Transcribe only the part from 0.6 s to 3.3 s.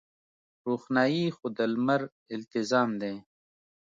روښنايي خو د لمر التزام دی.